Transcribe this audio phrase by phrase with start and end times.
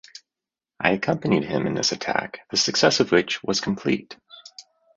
[0.79, 4.15] I accompanied him in this attack, the success of which was complete.